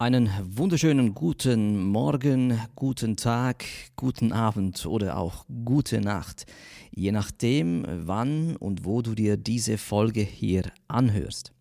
Einen 0.00 0.30
wunderschönen 0.56 1.12
guten 1.12 1.82
Morgen, 1.82 2.56
guten 2.76 3.16
Tag, 3.16 3.64
guten 3.96 4.32
Abend 4.32 4.86
oder 4.86 5.16
auch 5.16 5.44
gute 5.64 6.00
Nacht, 6.00 6.46
je 6.92 7.10
nachdem, 7.10 7.84
wann 8.06 8.54
und 8.54 8.84
wo 8.84 9.02
du 9.02 9.16
dir 9.16 9.36
diese 9.36 9.76
Folge 9.76 10.20
hier 10.20 10.70
anhörst. 10.86 11.52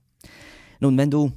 Nun, 0.80 0.96
wenn 1.00 1.10
du 1.10 1.32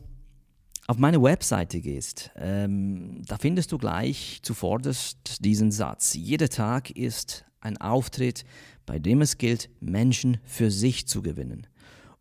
auf 0.89 0.99
meine 0.99 1.23
Webseite 1.23 1.81
gehst, 1.81 2.33
ähm, 2.37 3.23
da 3.27 3.39
findest 3.39 3.73
du 3.73 3.79
gleich 3.79 4.41
zuvorderst 4.43 5.43
diesen 5.43 5.73
Satz. 5.73 6.13
Jeder 6.13 6.51
Tag 6.51 6.91
ist 6.91 7.47
ein 7.63 7.79
Auftritt, 7.79 8.45
bei 8.85 8.99
dem 8.99 9.23
es 9.23 9.39
gilt, 9.39 9.71
Menschen 9.81 10.37
für 10.45 10.71
sich 10.71 11.09
zu 11.09 11.23
gewinnen. 11.23 11.67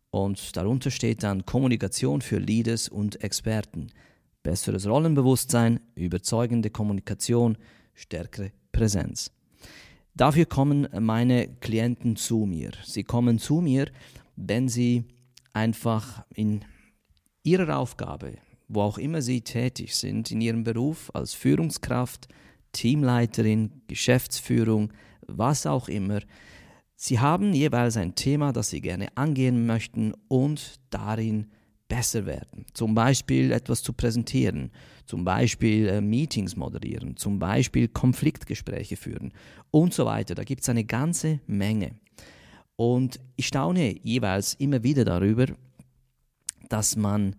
Und 0.08 0.56
darunter 0.56 0.90
steht 0.90 1.22
dann 1.22 1.44
Kommunikation 1.44 2.22
für 2.22 2.38
Leaders 2.38 2.88
und 2.88 3.22
Experten 3.22 3.90
besseres 4.42 4.86
Rollenbewusstsein, 4.86 5.80
überzeugende 5.94 6.70
Kommunikation, 6.70 7.58
stärkere 7.94 8.52
Präsenz. 8.72 9.30
Dafür 10.14 10.46
kommen 10.46 10.88
meine 10.98 11.48
Klienten 11.60 12.16
zu 12.16 12.46
mir. 12.46 12.72
Sie 12.84 13.04
kommen 13.04 13.38
zu 13.38 13.60
mir, 13.60 13.90
wenn 14.36 14.68
sie 14.68 15.04
einfach 15.52 16.24
in 16.34 16.64
ihrer 17.42 17.78
Aufgabe, 17.78 18.34
wo 18.68 18.82
auch 18.82 18.98
immer 18.98 19.22
sie 19.22 19.40
tätig 19.42 19.94
sind, 19.96 20.30
in 20.30 20.40
ihrem 20.40 20.64
Beruf 20.64 21.10
als 21.14 21.34
Führungskraft, 21.34 22.28
Teamleiterin, 22.72 23.82
Geschäftsführung, 23.88 24.92
was 25.26 25.66
auch 25.66 25.88
immer, 25.88 26.20
sie 26.96 27.18
haben 27.18 27.52
jeweils 27.52 27.96
ein 27.96 28.14
Thema, 28.14 28.52
das 28.52 28.70
sie 28.70 28.80
gerne 28.80 29.08
angehen 29.16 29.66
möchten 29.66 30.12
und 30.28 30.80
darin 30.90 31.50
besser 31.90 32.24
werden. 32.24 32.64
Zum 32.72 32.94
Beispiel 32.94 33.50
etwas 33.50 33.82
zu 33.82 33.92
präsentieren, 33.92 34.70
zum 35.06 35.24
Beispiel 35.24 35.88
äh, 35.88 36.00
Meetings 36.00 36.56
moderieren, 36.56 37.16
zum 37.16 37.38
Beispiel 37.38 37.88
Konfliktgespräche 37.88 38.96
führen 38.96 39.32
und 39.72 39.92
so 39.92 40.06
weiter. 40.06 40.34
Da 40.34 40.44
gibt 40.44 40.62
es 40.62 40.68
eine 40.68 40.84
ganze 40.84 41.40
Menge. 41.46 41.96
Und 42.76 43.20
ich 43.36 43.48
staune 43.48 43.98
jeweils 44.02 44.54
immer 44.54 44.82
wieder 44.82 45.04
darüber, 45.04 45.46
dass 46.68 46.96
man 46.96 47.36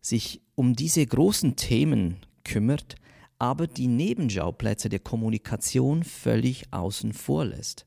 sich 0.00 0.40
um 0.54 0.74
diese 0.74 1.04
großen 1.04 1.56
Themen 1.56 2.16
kümmert, 2.44 2.94
aber 3.38 3.66
die 3.66 3.88
Nebenschauplätze 3.88 4.88
der 4.88 5.00
Kommunikation 5.00 6.04
völlig 6.04 6.72
außen 6.72 7.12
vor 7.12 7.44
lässt. 7.44 7.86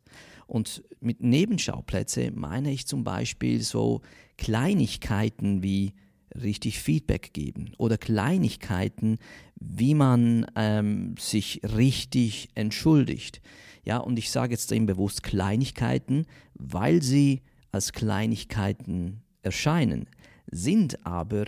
Und 0.53 0.83
mit 0.99 1.23
Nebenschauplätze 1.23 2.29
meine 2.29 2.71
ich 2.71 2.85
zum 2.85 3.03
Beispiel 3.03 3.59
so 3.63 4.01
Kleinigkeiten 4.37 5.63
wie 5.63 5.93
richtig 6.39 6.77
Feedback 6.79 7.33
geben 7.33 7.71
oder 7.79 7.97
Kleinigkeiten, 7.97 9.17
wie 9.59 9.95
man 9.95 10.45
ähm, 10.55 11.15
sich 11.17 11.59
richtig 11.63 12.49
entschuldigt. 12.53 13.41
Ja, 13.83 13.97
und 13.97 14.19
ich 14.19 14.29
sage 14.29 14.53
jetzt 14.53 14.71
eben 14.71 14.85
bewusst 14.85 15.23
Kleinigkeiten, 15.23 16.27
weil 16.53 17.01
sie 17.01 17.41
als 17.71 17.91
Kleinigkeiten 17.91 19.23
erscheinen, 19.41 20.07
sind 20.51 21.03
aber 21.03 21.45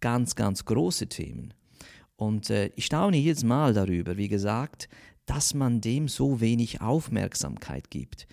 ganz, 0.00 0.34
ganz 0.34 0.66
große 0.66 1.06
Themen. 1.06 1.54
Und 2.16 2.50
äh, 2.50 2.70
ich 2.76 2.84
staune 2.84 3.16
jedes 3.16 3.42
Mal 3.42 3.72
darüber, 3.72 4.18
wie 4.18 4.28
gesagt, 4.28 4.90
dass 5.26 5.54
man 5.54 5.80
dem 5.80 6.08
so 6.08 6.40
wenig 6.40 6.80
Aufmerksamkeit 6.80 7.90
gibt. 7.90 8.26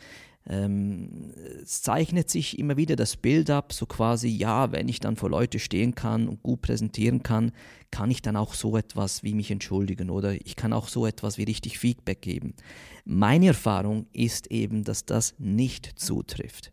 Ähm, 0.49 1.33
es 1.61 1.83
zeichnet 1.83 2.29
sich 2.29 2.57
immer 2.57 2.75
wieder 2.75 2.95
das 2.95 3.15
Bild 3.15 3.49
ab, 3.49 3.73
so 3.73 3.85
quasi, 3.85 4.27
ja, 4.27 4.71
wenn 4.71 4.89
ich 4.89 4.99
dann 4.99 5.15
vor 5.15 5.29
Leute 5.29 5.59
stehen 5.59 5.93
kann 5.93 6.27
und 6.27 6.41
gut 6.41 6.61
präsentieren 6.61 7.21
kann, 7.21 7.51
kann 7.91 8.09
ich 8.09 8.21
dann 8.21 8.35
auch 8.35 8.55
so 8.55 8.75
etwas 8.75 9.23
wie 9.23 9.35
mich 9.35 9.51
entschuldigen 9.51 10.09
oder 10.09 10.33
ich 10.33 10.55
kann 10.55 10.73
auch 10.73 10.87
so 10.87 11.05
etwas 11.05 11.37
wie 11.37 11.43
richtig 11.43 11.77
Feedback 11.77 12.21
geben. 12.21 12.55
Meine 13.05 13.47
Erfahrung 13.47 14.07
ist 14.13 14.47
eben, 14.47 14.83
dass 14.83 15.05
das 15.05 15.35
nicht 15.37 15.99
zutrifft. 15.99 16.71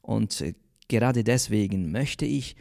Und 0.00 0.40
äh, 0.40 0.54
gerade 0.88 1.22
deswegen 1.22 1.92
möchte 1.92 2.24
ich 2.24 2.56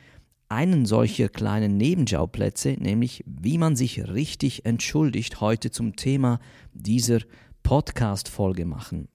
einen 0.52 0.86
solcher 0.86 1.30
kleinen 1.30 1.78
Nebenschauplätze, 1.78 2.76
nämlich 2.78 3.24
wie 3.26 3.58
man 3.58 3.78
sich 3.78 4.06
richtig 4.10 4.66
entschuldigt, 4.66 5.40
heute 5.40 5.72
zum 5.72 5.96
Thema 5.96 6.40
dieser 6.74 7.20
Podcast-Folge 7.64 8.66
machen. 8.66 9.08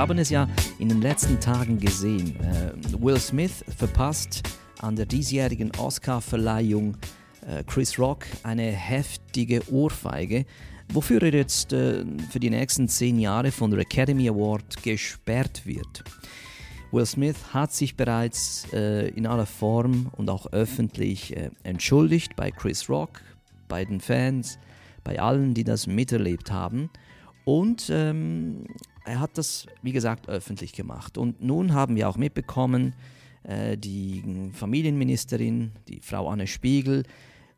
Haben 0.00 0.16
es 0.16 0.30
ja 0.30 0.48
in 0.78 0.88
den 0.88 1.02
letzten 1.02 1.38
Tagen 1.40 1.78
gesehen. 1.78 2.34
Äh, 2.40 2.72
Will 3.02 3.20
Smith 3.20 3.62
verpasst 3.76 4.42
an 4.78 4.96
der 4.96 5.04
diesjährigen 5.04 5.72
Oscar-Verleihung 5.76 6.96
äh, 7.46 7.62
Chris 7.64 7.98
Rock 7.98 8.24
eine 8.42 8.62
heftige 8.62 9.60
Ohrfeige, 9.70 10.46
wofür 10.90 11.22
er 11.22 11.34
jetzt 11.34 11.74
äh, 11.74 12.06
für 12.30 12.40
die 12.40 12.48
nächsten 12.48 12.88
zehn 12.88 13.18
Jahre 13.18 13.52
von 13.52 13.70
der 13.70 13.80
Academy 13.80 14.26
Award 14.26 14.82
gesperrt 14.82 15.66
wird. 15.66 16.02
Will 16.92 17.04
Smith 17.04 17.36
hat 17.52 17.74
sich 17.74 17.94
bereits 17.94 18.72
äh, 18.72 19.10
in 19.10 19.26
aller 19.26 19.44
Form 19.44 20.10
und 20.16 20.30
auch 20.30 20.46
öffentlich 20.46 21.36
entschuldigt 21.62 22.36
bei 22.36 22.50
Chris 22.50 22.88
Rock, 22.88 23.20
bei 23.68 23.84
den 23.84 24.00
Fans, 24.00 24.58
bei 25.04 25.20
allen, 25.20 25.52
die 25.52 25.64
das 25.64 25.86
miterlebt 25.86 26.50
haben. 26.50 26.88
Und 27.44 27.90
ähm, 27.92 28.64
er 29.04 29.20
hat 29.20 29.38
das, 29.38 29.66
wie 29.82 29.92
gesagt, 29.92 30.28
öffentlich 30.28 30.72
gemacht. 30.72 31.18
Und 31.18 31.42
nun 31.42 31.72
haben 31.72 31.96
wir 31.96 32.08
auch 32.08 32.16
mitbekommen, 32.16 32.94
äh, 33.42 33.76
die 33.76 34.50
Familienministerin, 34.52 35.72
die 35.88 36.00
Frau 36.00 36.28
Anne 36.28 36.46
Spiegel, 36.46 37.04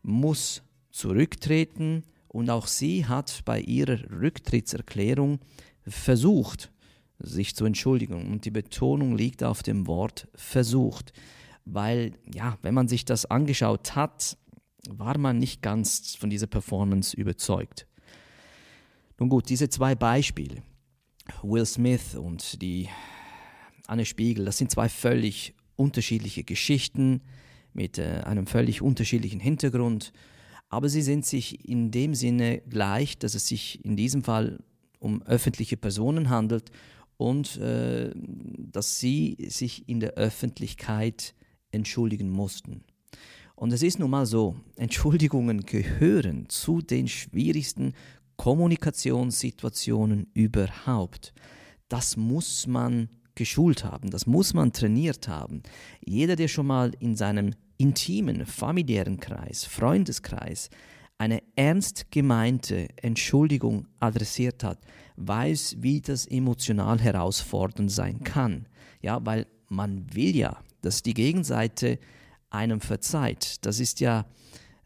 muss 0.03 0.63
zurücktreten 0.91 2.05
und 2.29 2.51
auch 2.51 2.67
sie 2.67 3.07
hat 3.07 3.43
bei 3.45 3.61
ihrer 3.61 3.99
Rücktrittserklärung 4.11 5.41
versucht, 5.87 6.71
sich 7.19 7.55
zu 7.55 7.65
entschuldigen. 7.65 8.31
Und 8.33 8.45
die 8.45 8.51
Betonung 8.51 9.17
liegt 9.17 9.43
auf 9.45 9.63
dem 9.63 9.87
Wort 9.87 10.29
versucht, 10.35 11.13
weil, 11.65 12.13
ja, 12.35 12.59
wenn 12.63 12.75
man 12.75 12.89
sich 12.89 13.05
das 13.05 13.27
angeschaut 13.27 13.95
hat, 13.95 14.37
war 14.89 15.19
man 15.19 15.39
nicht 15.39 15.63
ganz 15.63 16.17
von 16.17 16.31
dieser 16.31 16.49
Performance 16.49 17.17
überzeugt. 17.17 17.87
Nun 19.19 19.29
gut, 19.29 19.49
diese 19.49 19.69
zwei 19.69 19.95
Beispiele, 19.95 20.63
Will 21.43 21.67
Smith 21.67 22.15
und 22.15 22.61
die 22.63 22.89
Anne 23.87 24.05
Spiegel, 24.05 24.45
das 24.45 24.59
sind 24.59 24.71
zwei 24.71 24.89
völlig 24.89 25.55
unterschiedliche 25.77 26.45
Geschichten 26.45 27.23
mit 27.73 27.99
äh, 27.99 28.23
einem 28.25 28.47
völlig 28.47 28.83
unterschiedlichen 28.83 29.41
Hintergrund, 29.41 30.13
aber 30.69 30.89
sie 30.89 31.03
sind 31.03 31.27
sich 31.27 31.69
in 31.69 31.91
dem 31.91 32.15
Sinne 32.15 32.63
gleich, 32.69 33.19
dass 33.19 33.35
es 33.35 33.47
sich 33.47 33.85
in 33.85 33.97
diesem 33.97 34.25
Fall 34.25 34.59
um 34.99 35.23
öffentliche 35.23 35.77
Personen 35.77 36.31
handelt 36.31 36.71
und 37.17 37.57
äh, 37.59 38.11
dass 38.15 38.99
sie 38.99 39.37
sich 39.49 39.89
in 39.89 40.01
der 40.01 40.15
Öffentlichkeit 40.15 41.35
entschuldigen 41.71 42.31
mussten. 42.31 42.85
Und 43.55 43.73
es 43.73 43.83
ist 43.83 43.99
nun 43.99 44.11
mal 44.11 44.27
so, 44.27 44.57
Entschuldigungen 44.77 45.61
gehören 45.63 46.49
zu 46.49 46.81
den 46.81 47.07
schwierigsten 47.09 47.95
Kommunikationssituationen 48.37 50.29
überhaupt. 50.35 51.33
Das 51.89 52.17
muss 52.17 52.67
man 52.67 53.09
geschult 53.35 53.85
haben, 53.85 54.11
das 54.11 54.27
muss 54.27 54.55
man 54.55 54.73
trainiert 54.73 55.29
haben. 55.29 55.63
Jeder, 56.05 56.37
der 56.37 56.49
schon 56.49 56.67
mal 56.67 56.93
in 56.99 57.17
seinem 57.17 57.55
intimen, 57.79 58.47
familiären 58.47 59.19
Kreis, 59.21 59.65
Freundeskreis 59.65 60.71
eine 61.19 61.43
ernst 61.55 62.11
gemeinte 62.11 62.89
Entschuldigung 62.97 63.87
adressiert 64.01 64.65
hat, 64.65 64.81
weiß, 65.17 65.77
wie 65.79 66.01
das 66.01 66.27
emotional 66.27 67.01
herausfordernd 67.01 67.91
sein 67.91 68.25
kann. 68.25 68.67
Ja, 69.03 69.25
weil 69.25 69.47
man 69.69 70.13
will 70.15 70.35
ja, 70.37 70.61
dass 70.81 71.03
die 71.03 71.15
Gegenseite 71.15 71.99
einem 72.51 72.81
verzeiht. 72.81 73.65
Das 73.65 73.81
ist 73.81 74.01
ja 74.01 74.27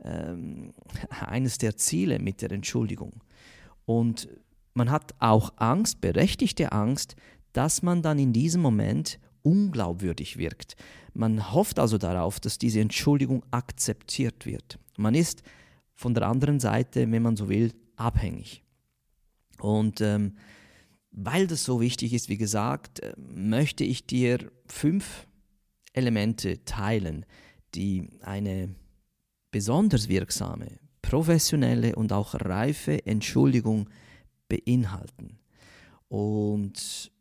ähm, 0.05 0.73
eines 1.09 1.59
der 1.59 1.77
Ziele 1.77 2.19
mit 2.19 2.43
der 2.43 2.53
Entschuldigung. 2.53 3.13
Und 3.87 4.29
man 4.75 4.91
hat 4.91 5.15
auch 5.19 5.55
Angst, 5.57 6.03
berechtigte 6.03 6.73
Angst, 6.73 7.17
dass 7.53 7.83
man 7.83 8.03
dann 8.03 8.19
in 8.19 8.35
diesem 8.35 8.61
Moment 8.61 9.19
unglaubwürdig 9.43 10.37
wirkt. 10.37 10.77
Man 11.15 11.53
hofft 11.53 11.79
also 11.79 11.97
darauf, 11.97 12.41
dass 12.41 12.59
diese 12.59 12.81
Entschuldigung 12.81 13.43
akzeptiert 13.51 14.45
wird. 14.45 14.79
Man 14.99 15.15
ist 15.15 15.43
von 15.95 16.13
der 16.13 16.29
anderen 16.29 16.61
Seite, 16.61 17.11
wenn 17.11 17.23
man 17.23 17.37
so 17.37 17.49
will, 17.49 17.73
abhängig. 17.97 18.63
Und 19.61 20.03
ähm, 20.03 20.37
weil 21.11 21.47
das 21.47 21.65
so 21.65 21.81
wichtig 21.81 22.13
ist, 22.13 22.29
wie 22.29 22.37
gesagt, 22.37 23.01
äh, 23.01 23.15
möchte 23.17 23.85
ich 23.85 24.07
dir 24.07 24.53
fünf 24.67 25.27
Elemente 25.95 26.63
teilen, 26.65 27.25
die 27.75 28.11
eine 28.21 28.75
besonders 29.51 30.09
wirksame, 30.09 30.79
professionelle 31.07 31.95
und 31.95 32.13
auch 32.13 32.35
reife 32.35 33.07
Entschuldigung 33.07 33.89
beinhalten. 34.49 35.39
Und 36.09 37.13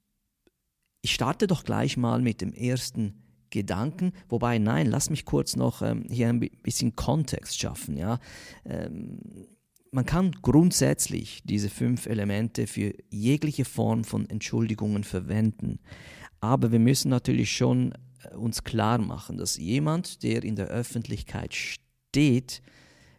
ich 1.02 1.14
starte 1.14 1.46
doch 1.46 1.64
gleich 1.64 1.96
mal 1.96 2.20
mit 2.20 2.42
dem 2.42 2.52
ersten 2.52 3.22
Gedanken, 3.52 4.12
wobei 4.28 4.58
nein, 4.58 4.88
lass 4.88 5.12
mich 5.12 5.24
kurz 5.24 5.56
noch 5.56 5.84
ähm, 5.84 6.06
hier 6.10 6.30
ein 6.30 6.40
bisschen 6.40 6.96
Kontext 6.96 7.60
schaffen. 7.60 7.96
Ja? 7.96 8.20
Ähm, 8.66 9.20
man 9.92 10.06
kann 10.06 10.32
grundsätzlich 10.42 11.44
diese 11.44 11.70
fünf 11.70 12.08
Elemente 12.08 12.66
für 12.66 12.92
jegliche 13.12 13.66
Form 13.66 14.04
von 14.04 14.28
Entschuldigungen 14.28 15.04
verwenden. 15.04 15.80
Aber 16.40 16.72
wir 16.72 16.80
müssen 16.80 17.10
natürlich 17.10 17.52
schon 17.52 17.94
äh, 18.24 18.36
uns 18.36 18.64
klar 18.64 18.98
machen, 18.98 19.38
dass 19.38 19.58
jemand, 19.58 20.24
der 20.24 20.44
in 20.44 20.56
der 20.56 20.68
Öffentlichkeit 20.68 21.54
steht, 21.54 22.64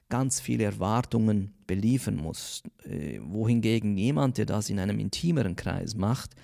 ganz 0.08 0.41
viele 0.41 0.64
Erwartungen 0.64 1.55
beliefern 1.67 2.17
muss. 2.17 2.62
Äh, 2.85 3.19
wohingegen 3.23 3.97
jemand, 3.97 4.38
der 4.38 4.47
das 4.47 4.70
in 4.70 4.79
einem 4.79 4.99
intimeren 4.99 5.56
Kreis 5.56 5.94
macht, 5.94 6.35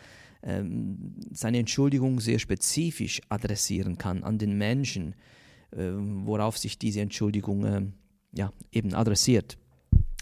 ähm, 0.42 1.14
seine 1.30 1.58
Entschuldigung 1.58 2.20
sehr 2.20 2.38
spezifisch 2.38 3.20
adressieren 3.28 3.98
kann 3.98 4.24
an 4.24 4.38
den 4.38 4.58
Menschen, 4.58 5.14
äh, 5.70 5.90
worauf 5.92 6.58
sich 6.58 6.78
diese 6.78 7.00
Entschuldigung 7.00 7.64
äh, 7.64 7.82
ja, 8.32 8.52
eben 8.72 8.94
adressiert. 8.94 9.58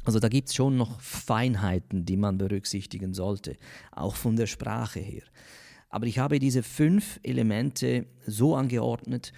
Also 0.05 0.19
da 0.19 0.29
gibt 0.29 0.49
es 0.49 0.55
schon 0.55 0.77
noch 0.77 1.01
Feinheiten, 1.01 2.05
die 2.05 2.17
man 2.17 2.39
berücksichtigen 2.39 3.15
sollte, 3.15 3.57
auch 3.93 4.17
von 4.17 4.37
der 4.37 4.47
Sprache 4.47 5.01
her. 5.01 5.23
Aber 5.89 6.07
ich 6.07 6.19
habe 6.19 6.39
diese 6.39 6.63
fünf 6.63 7.19
Elemente 7.23 8.07
so 8.27 8.55
angeordnet, 8.55 9.33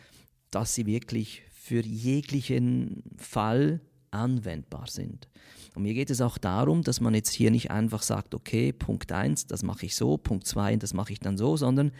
dass 0.50 0.74
sie 0.74 0.86
wirklich 0.86 1.42
für 1.50 1.80
jeglichen 1.80 3.02
Fall 3.16 3.80
anwendbar 4.12 4.86
sind. 4.88 5.28
Und 5.74 5.82
mir 5.82 5.94
geht 5.94 6.10
es 6.10 6.20
auch 6.20 6.38
darum, 6.38 6.82
dass 6.82 7.00
man 7.00 7.14
jetzt 7.14 7.30
hier 7.30 7.50
nicht 7.50 7.70
einfach 7.70 8.02
sagt, 8.02 8.34
okay, 8.34 8.72
Punkt 8.72 9.10
1, 9.10 9.46
das 9.46 9.62
mache 9.62 9.86
ich 9.86 9.96
so, 9.96 10.18
Punkt 10.18 10.46
2, 10.46 10.76
das 10.76 10.94
mache 10.94 11.12
ich 11.12 11.20
dann 11.20 11.38
so, 11.38 11.56
sondern 11.56 11.92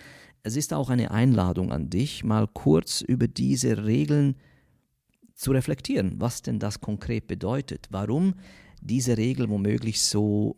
es 0.43 0.57
ist 0.57 0.75
auch 0.75 0.91
eine 0.91 1.11
Einladung 1.11 1.73
an 1.73 1.89
dich, 1.89 2.25
mal 2.25 2.49
kurz 2.49 3.01
über 3.01 3.29
diese 3.29 3.85
Regeln 3.85 4.37
zu 5.35 5.53
reflektieren, 5.53 6.21
was 6.21 6.43
denn 6.43 6.59
das 6.59 6.81
konkret 6.81 7.27
bedeutet, 7.27 7.89
warum 7.91 8.35
diese 8.81 9.17
Regel 9.17 9.49
womöglich 9.49 10.03
so 10.03 10.57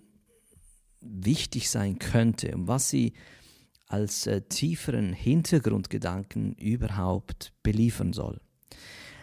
wichtig 1.00 1.70
sein 1.70 1.98
könnte 1.98 2.54
und 2.54 2.66
was 2.66 2.88
sie 2.88 3.12
als 3.86 4.26
äh, 4.26 4.40
tieferen 4.42 5.12
Hintergrundgedanken 5.12 6.54
überhaupt 6.54 7.52
beliefern 7.62 8.12
soll. 8.12 8.40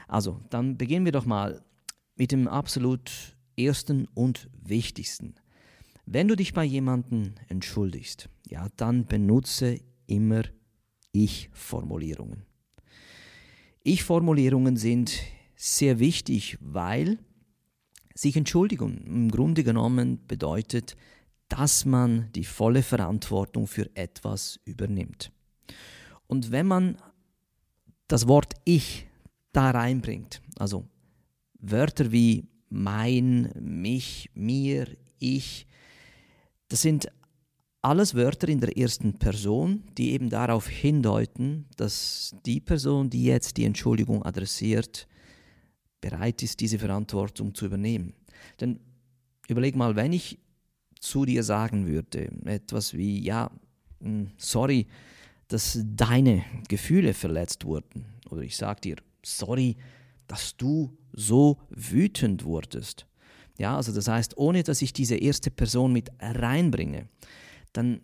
Also, 0.08 0.42
dann 0.50 0.78
beginnen 0.78 1.06
wir 1.06 1.12
doch 1.12 1.26
mal 1.26 1.64
mit 2.16 2.32
dem 2.32 2.48
absolut 2.48 3.36
ersten 3.58 4.08
und 4.14 4.50
wichtigsten. 4.62 5.36
Wenn 6.06 6.28
du 6.28 6.36
dich 6.36 6.54
bei 6.54 6.64
jemandem 6.64 7.36
entschuldigst, 7.48 8.30
ja, 8.48 8.68
dann 8.76 9.06
benutze 9.06 9.80
immer 10.08 10.44
Ich-Formulierungen. 11.12 12.44
Ich-Formulierungen 13.84 14.78
sind 14.78 15.22
sehr 15.56 16.00
wichtig, 16.00 16.58
weil 16.60 17.18
sich 18.14 18.36
entschuldigen 18.36 19.04
im 19.06 19.32
Grunde 19.32 19.64
genommen 19.64 20.20
bedeutet, 20.28 20.96
dass 21.50 21.86
man 21.86 22.32
die 22.34 22.46
volle 22.46 22.84
Verantwortung 22.84 23.68
für 23.68 23.90
etwas 23.96 24.60
übernimmt. 24.66 25.32
Und 26.28 26.52
wenn 26.52 26.66
man 26.66 26.98
das 28.08 28.28
Wort 28.28 28.54
Ich 28.64 29.08
da 29.52 29.72
reinbringt, 29.72 30.42
also 30.58 30.88
Wörter 31.62 32.12
wie 32.12 32.48
mein, 32.70 33.52
mich, 33.60 34.30
mir, 34.34 34.88
ich, 35.20 35.68
das 36.68 36.82
sind 36.82 37.12
alles 37.82 38.14
Wörter 38.16 38.48
in 38.48 38.60
der 38.60 38.78
ersten 38.78 39.18
Person, 39.18 39.84
die 39.98 40.12
eben 40.12 40.30
darauf 40.30 40.68
hindeuten, 40.68 41.66
dass 41.78 42.36
die 42.46 42.60
Person, 42.60 43.10
die 43.10 43.26
jetzt 43.26 43.58
die 43.58 43.66
Entschuldigung 43.66 44.24
adressiert, 44.24 45.08
bereit 46.00 46.44
ist, 46.44 46.60
diese 46.60 46.80
Verantwortung 46.80 47.54
zu 47.54 47.66
übernehmen. 47.66 48.14
Denn 48.60 48.80
überleg 49.48 49.76
mal, 49.76 49.96
wenn 49.96 50.14
ich 50.14 50.40
zu 51.00 51.26
dir 51.26 51.44
sagen 51.44 51.88
würde, 51.88 52.32
etwas 52.46 52.94
wie, 52.94 53.24
ja, 53.24 53.52
hm, 54.00 54.32
sorry, 54.38 54.88
dass 55.48 55.80
deine 55.84 56.46
Gefühle 56.68 57.14
verletzt 57.14 57.66
wurden, 57.66 58.06
oder 58.30 58.42
ich 58.42 58.56
sage 58.56 58.82
dir, 58.82 58.96
sorry, 59.24 59.76
dass 60.32 60.56
du 60.56 60.98
so 61.12 61.58
wütend 61.70 62.46
wurdest. 62.46 63.06
Ja, 63.58 63.76
also 63.76 63.92
das 63.92 64.08
heißt, 64.08 64.38
ohne 64.38 64.64
dass 64.64 64.82
ich 64.82 64.94
diese 64.94 65.18
erste 65.18 65.52
Person 65.52 65.92
mit 65.92 66.10
reinbringe, 66.22 67.10
dann 67.74 68.00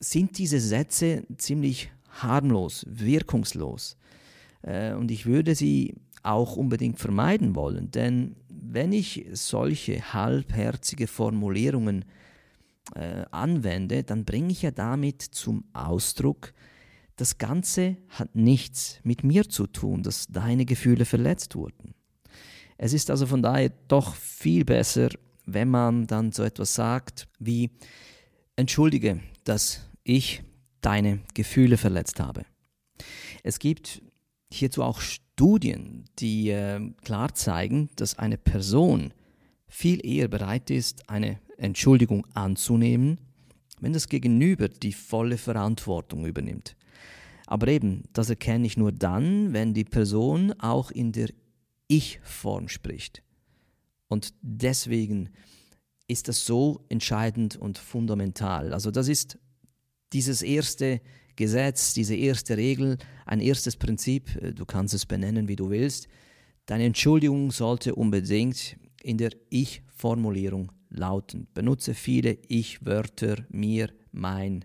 sind 0.00 0.36
diese 0.36 0.58
Sätze 0.58 1.24
ziemlich 1.38 1.92
harmlos, 2.08 2.84
wirkungslos. 2.88 3.96
Äh, 4.62 4.94
und 4.94 5.12
ich 5.12 5.24
würde 5.24 5.54
sie 5.54 5.94
auch 6.24 6.56
unbedingt 6.56 6.98
vermeiden 6.98 7.54
wollen, 7.54 7.92
denn 7.92 8.34
wenn 8.48 8.92
ich 8.92 9.26
solche 9.34 10.14
halbherzige 10.14 11.06
Formulierungen 11.06 12.06
äh, 12.96 13.24
anwende, 13.30 14.02
dann 14.02 14.24
bringe 14.24 14.50
ich 14.50 14.62
ja 14.62 14.72
damit 14.72 15.22
zum 15.22 15.64
Ausdruck, 15.74 16.54
das 17.16 17.38
Ganze 17.38 17.96
hat 18.08 18.34
nichts 18.34 18.98
mit 19.04 19.22
mir 19.22 19.48
zu 19.48 19.66
tun, 19.66 20.02
dass 20.02 20.26
deine 20.26 20.64
Gefühle 20.64 21.04
verletzt 21.04 21.54
wurden. 21.54 21.94
Es 22.76 22.92
ist 22.92 23.10
also 23.10 23.26
von 23.26 23.42
daher 23.42 23.70
doch 23.88 24.14
viel 24.14 24.64
besser, 24.64 25.08
wenn 25.46 25.68
man 25.68 26.06
dann 26.06 26.32
so 26.32 26.42
etwas 26.42 26.74
sagt 26.74 27.28
wie, 27.38 27.70
entschuldige, 28.56 29.20
dass 29.44 29.88
ich 30.02 30.42
deine 30.80 31.20
Gefühle 31.34 31.76
verletzt 31.76 32.20
habe. 32.20 32.44
Es 33.42 33.58
gibt 33.58 34.02
hierzu 34.50 34.82
auch 34.82 35.00
Studien, 35.00 36.04
die 36.18 36.50
äh, 36.50 36.80
klar 37.02 37.34
zeigen, 37.34 37.90
dass 37.96 38.18
eine 38.18 38.38
Person 38.38 39.12
viel 39.66 40.04
eher 40.04 40.28
bereit 40.28 40.70
ist, 40.70 41.08
eine 41.08 41.40
Entschuldigung 41.56 42.26
anzunehmen, 42.34 43.18
wenn 43.80 43.92
das 43.92 44.08
Gegenüber 44.08 44.68
die 44.68 44.92
volle 44.92 45.38
Verantwortung 45.38 46.26
übernimmt. 46.26 46.76
Aber 47.46 47.68
eben, 47.68 48.04
das 48.12 48.30
erkenne 48.30 48.66
ich 48.66 48.76
nur 48.76 48.92
dann, 48.92 49.52
wenn 49.52 49.74
die 49.74 49.84
Person 49.84 50.52
auch 50.58 50.90
in 50.90 51.12
der 51.12 51.28
Ich-Form 51.88 52.68
spricht. 52.68 53.22
Und 54.08 54.34
deswegen 54.40 55.30
ist 56.06 56.28
das 56.28 56.46
so 56.46 56.84
entscheidend 56.88 57.56
und 57.56 57.78
fundamental. 57.78 58.72
Also 58.72 58.90
das 58.90 59.08
ist 59.08 59.38
dieses 60.12 60.42
erste 60.42 61.00
Gesetz, 61.36 61.94
diese 61.94 62.14
erste 62.14 62.56
Regel, 62.56 62.98
ein 63.26 63.40
erstes 63.40 63.76
Prinzip, 63.76 64.36
äh, 64.36 64.52
du 64.52 64.64
kannst 64.64 64.94
es 64.94 65.06
benennen, 65.06 65.48
wie 65.48 65.56
du 65.56 65.70
willst. 65.70 66.08
Deine 66.66 66.84
Entschuldigung 66.84 67.50
sollte 67.50 67.94
unbedingt 67.94 68.76
in 69.02 69.18
der 69.18 69.30
Ich-Formulierung 69.50 70.72
lauten. 70.88 71.48
Benutze 71.52 71.94
viele 71.94 72.38
Ich-Wörter, 72.48 73.44
mir, 73.50 73.90
mein, 74.12 74.64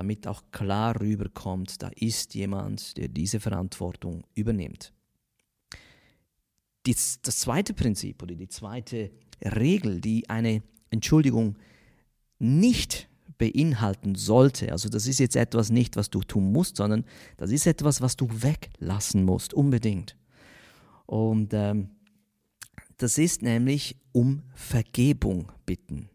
damit 0.00 0.26
auch 0.26 0.44
klar 0.50 0.98
rüberkommt, 0.98 1.82
da 1.82 1.90
ist 1.94 2.34
jemand, 2.34 2.96
der 2.96 3.08
diese 3.08 3.38
Verantwortung 3.38 4.24
übernimmt. 4.34 4.94
Das, 6.84 7.20
zweite 7.20 7.74
Prinzip 7.74 8.22
oder 8.22 8.34
die 8.34 8.48
zweite 8.48 9.10
Regel, 9.44 10.00
die 10.00 10.26
eine 10.30 10.62
Entschuldigung 10.88 11.58
nicht 12.38 13.10
beinhalten 13.36 14.14
sollte. 14.14 14.72
Also 14.72 14.88
das 14.88 15.06
ist 15.06 15.18
jetzt 15.20 15.36
etwas 15.36 15.68
nicht, 15.68 15.96
was 15.96 16.08
du 16.08 16.20
tun 16.20 16.50
musst, 16.50 16.78
sondern 16.78 17.04
das 17.36 17.50
ist 17.50 17.66
etwas, 17.66 18.00
was 18.00 18.16
du 18.16 18.26
weglassen 18.30 19.22
musst, 19.22 19.52
unbedingt. 19.52 20.16
Und 21.04 21.52
ähm, 21.52 21.90
das 22.96 23.18
ist 23.18 23.42
nämlich 23.42 23.96
um 24.12 24.44
Vergebung 24.54 25.52
bitten. 25.66 26.08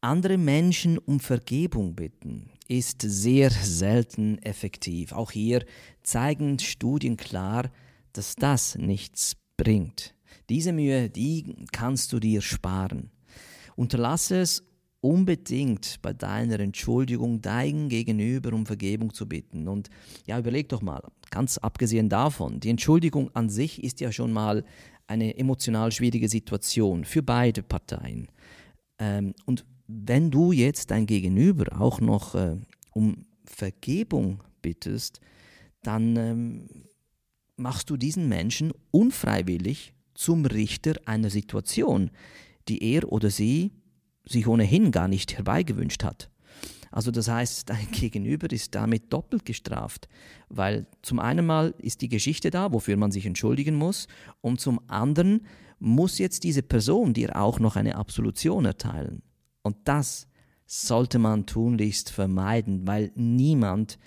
Andere 0.00 0.38
Menschen 0.38 0.96
um 0.96 1.20
Vergebung 1.20 1.94
bitten 1.94 2.50
ist 2.70 3.02
sehr 3.02 3.50
selten 3.50 4.38
effektiv. 4.38 5.12
Auch 5.12 5.32
hier 5.32 5.64
zeigen 6.02 6.60
Studien 6.60 7.16
klar, 7.16 7.68
dass 8.12 8.36
das 8.36 8.76
nichts 8.76 9.36
bringt. 9.56 10.14
Diese 10.48 10.72
Mühe, 10.72 11.10
die 11.10 11.56
kannst 11.72 12.12
du 12.12 12.20
dir 12.20 12.40
sparen. 12.42 13.10
Unterlasse 13.74 14.40
es 14.40 14.62
unbedingt 15.00 16.00
bei 16.00 16.12
deiner 16.12 16.60
Entschuldigung 16.60 17.40
dein 17.40 17.88
Gegenüber 17.88 18.52
um 18.52 18.66
Vergebung 18.66 19.12
zu 19.12 19.28
bitten. 19.28 19.66
Und 19.66 19.90
ja, 20.26 20.38
überleg 20.38 20.68
doch 20.68 20.82
mal, 20.82 21.02
ganz 21.30 21.58
abgesehen 21.58 22.08
davon, 22.08 22.60
die 22.60 22.70
Entschuldigung 22.70 23.34
an 23.34 23.48
sich 23.48 23.82
ist 23.82 24.00
ja 24.00 24.12
schon 24.12 24.32
mal 24.32 24.64
eine 25.08 25.36
emotional 25.36 25.90
schwierige 25.90 26.28
Situation 26.28 27.04
für 27.04 27.22
beide 27.22 27.64
Parteien. 27.64 28.28
Ähm, 29.00 29.34
und 29.44 29.64
wenn 29.90 30.30
du 30.30 30.52
jetzt 30.52 30.90
dein 30.90 31.06
Gegenüber 31.06 31.80
auch 31.80 32.00
noch 32.00 32.34
äh, 32.34 32.56
um 32.92 33.26
Vergebung 33.44 34.42
bittest, 34.62 35.20
dann 35.82 36.16
ähm, 36.16 36.68
machst 37.56 37.90
du 37.90 37.96
diesen 37.96 38.28
Menschen 38.28 38.72
unfreiwillig 38.90 39.94
zum 40.14 40.44
Richter 40.44 40.94
einer 41.06 41.30
Situation, 41.30 42.10
die 42.68 42.82
er 42.82 43.10
oder 43.10 43.30
sie 43.30 43.72
sich 44.24 44.46
ohnehin 44.46 44.92
gar 44.92 45.08
nicht 45.08 45.36
herbeigewünscht 45.36 46.04
hat. 46.04 46.30
Also 46.90 47.10
das 47.10 47.28
heißt, 47.28 47.68
dein 47.70 47.90
Gegenüber 47.90 48.50
ist 48.50 48.74
damit 48.74 49.12
doppelt 49.12 49.44
gestraft, 49.44 50.08
weil 50.48 50.86
zum 51.02 51.18
einen 51.18 51.46
mal 51.46 51.74
ist 51.78 52.02
die 52.02 52.08
Geschichte 52.08 52.50
da, 52.50 52.72
wofür 52.72 52.96
man 52.96 53.12
sich 53.12 53.26
entschuldigen 53.26 53.74
muss, 53.74 54.08
und 54.40 54.60
zum 54.60 54.80
anderen 54.88 55.46
muss 55.78 56.18
jetzt 56.18 56.44
diese 56.44 56.62
Person 56.62 57.14
dir 57.14 57.36
auch 57.40 57.58
noch 57.58 57.76
eine 57.76 57.94
Absolution 57.94 58.66
erteilen. 58.66 59.22
Und 59.62 59.76
das 59.84 60.26
sollte 60.66 61.18
man 61.18 61.46
tunlichst 61.46 62.10
vermeiden, 62.10 62.86
weil 62.86 63.10
niemand 63.14 63.98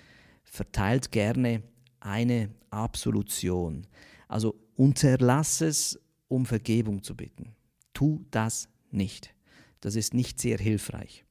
verteilt 0.42 1.12
gerne 1.12 1.62
eine 2.00 2.50
Absolution. 2.70 3.86
Also 4.28 4.54
unterlass 4.76 5.60
es, 5.60 5.98
um 6.28 6.46
Vergebung 6.46 7.02
zu 7.02 7.16
bitten. 7.16 7.54
Tu 7.92 8.24
das 8.30 8.68
nicht. 8.90 9.34
Das 9.80 9.94
ist 9.94 10.14
nicht 10.14 10.40
sehr 10.40 10.58
hilfreich. 10.58 11.24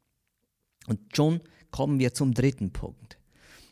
Und 0.88 1.00
schon 1.16 1.42
kommen 1.72 2.00
wir 2.00 2.14
zum 2.14 2.34
dritten 2.34 2.72
Punkt. 2.72 3.18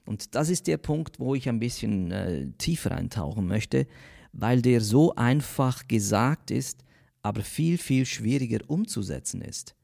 Und 0.06 0.36
das 0.36 0.50
ist 0.50 0.68
der 0.68 0.78
Punkt, 0.78 1.20
wo 1.20 1.36
ich 1.36 1.48
ein 1.48 1.60
bisschen 1.60 2.12
äh, 2.12 2.52
tiefer 2.58 2.92
eintauchen 2.92 3.46
möchte, 3.46 3.88
weil 4.34 4.62
der 4.62 4.82
so 4.82 5.14
einfach 5.16 5.88
gesagt 5.88 6.52
ist, 6.52 6.84
aber 7.22 7.44
viel, 7.44 7.78
viel 7.78 8.06
schwieriger 8.06 8.60
umzusetzen 8.68 9.42
ist. 9.42 9.76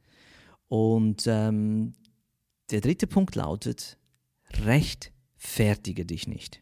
Und 0.67 1.25
ähm, 1.27 1.93
der 2.71 2.81
dritte 2.81 3.07
Punkt 3.07 3.35
lautet, 3.35 3.97
rechtfertige 4.51 6.05
dich 6.05 6.27
nicht. 6.27 6.61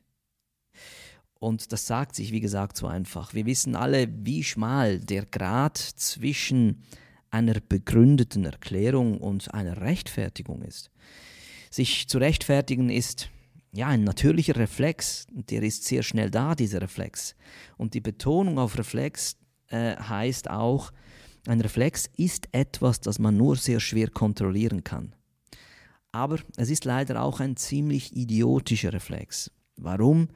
Und 1.39 1.71
das 1.71 1.85
sagt 1.85 2.15
sich, 2.15 2.31
wie 2.31 2.39
gesagt, 2.39 2.77
so 2.77 2.87
einfach. 2.87 3.33
Wir 3.33 3.45
wissen 3.45 3.75
alle, 3.75 4.07
wie 4.25 4.43
schmal 4.43 4.99
der 4.99 5.25
Grad 5.25 5.77
zwischen 5.77 6.83
einer 7.29 7.59
begründeten 7.59 8.45
Erklärung 8.45 9.19
und 9.19 9.53
einer 9.53 9.81
Rechtfertigung 9.81 10.61
ist. 10.61 10.89
Sich 11.69 12.07
zu 12.07 12.19
rechtfertigen 12.19 12.89
ist 12.89 13.29
ja 13.73 13.87
ein 13.87 14.05
natürlicher 14.05 14.55
Reflex, 14.55 15.27
der 15.31 15.61
ist 15.63 15.83
sehr 15.83 16.01
schnell 16.01 16.31
da, 16.31 16.55
dieser 16.55 16.81
Reflex. 16.81 17.35
Und 17.77 17.93
die 17.93 18.01
Betonung 18.01 18.57
auf 18.57 18.77
Reflex 18.77 19.35
äh, 19.67 19.97
heißt 19.97 20.49
auch, 20.49 20.93
ein 21.47 21.61
Reflex 21.61 22.09
ist 22.17 22.47
etwas, 22.51 23.01
das 23.01 23.19
man 23.19 23.37
nur 23.37 23.55
sehr 23.55 23.79
schwer 23.79 24.09
kontrollieren 24.09 24.83
kann. 24.83 25.13
Aber 26.11 26.39
es 26.57 26.69
ist 26.69 26.85
leider 26.85 27.21
auch 27.21 27.39
ein 27.39 27.57
ziemlich 27.57 28.15
idiotischer 28.15 28.93
Reflex. 28.93 29.51
Warum? 29.75 30.29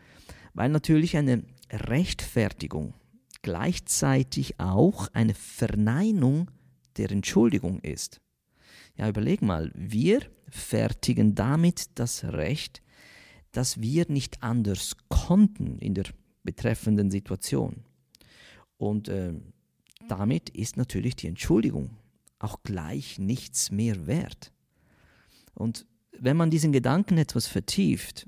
Weil 0.53 0.69
natürlich 0.69 1.15
eine 1.17 1.43
Rechtfertigung 1.71 2.93
gleichzeitig 3.41 4.59
auch 4.59 5.07
eine 5.13 5.33
Verneinung 5.33 6.51
der 6.97 7.11
Entschuldigung 7.11 7.79
ist. 7.79 8.19
Ja, 8.97 9.07
überleg 9.07 9.41
mal, 9.41 9.71
wir 9.73 10.21
fertigen 10.49 11.35
damit 11.35 11.97
das 11.97 12.25
Recht, 12.25 12.81
dass 13.51 13.79
wir 13.79 14.05
nicht 14.09 14.43
anders 14.43 14.97
konnten 15.07 15.79
in 15.79 15.93
der 15.93 16.05
betreffenden 16.43 17.09
Situation. 17.09 17.85
Und 18.77 19.07
äh, 19.07 19.33
damit 20.09 20.49
ist 20.49 20.77
natürlich 20.77 21.15
die 21.15 21.27
Entschuldigung 21.27 21.97
auch 22.39 22.63
gleich 22.63 23.19
nichts 23.19 23.71
mehr 23.71 24.07
wert. 24.07 24.51
Und 25.53 25.85
wenn 26.11 26.37
man 26.37 26.51
diesen 26.51 26.71
Gedanken 26.71 27.17
etwas 27.17 27.47
vertieft, 27.47 28.27